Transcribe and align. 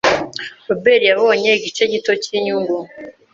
Robert 0.67 1.03
yabonye 1.09 1.49
igice 1.57 1.83
gito 1.91 2.11
cyinyungu. 2.23 2.77